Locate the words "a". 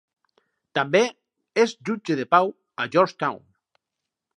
2.87-2.91